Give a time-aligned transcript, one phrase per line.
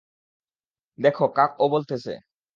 [0.99, 2.13] দেখ কাক ও বলতেছে।